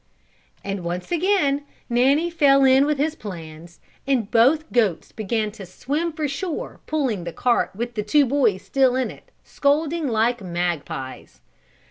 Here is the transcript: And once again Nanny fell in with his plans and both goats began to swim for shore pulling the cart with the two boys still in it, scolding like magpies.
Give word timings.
And 0.63 0.83
once 0.83 1.11
again 1.11 1.63
Nanny 1.87 2.31
fell 2.31 2.65
in 2.65 2.87
with 2.87 2.97
his 2.97 3.13
plans 3.13 3.79
and 4.07 4.31
both 4.31 4.71
goats 4.73 5.11
began 5.11 5.51
to 5.51 5.65
swim 5.67 6.11
for 6.11 6.27
shore 6.27 6.79
pulling 6.87 7.23
the 7.23 7.31
cart 7.31 7.69
with 7.75 7.93
the 7.93 8.01
two 8.01 8.25
boys 8.25 8.63
still 8.63 8.95
in 8.95 9.11
it, 9.11 9.29
scolding 9.43 10.07
like 10.07 10.41
magpies. 10.41 11.41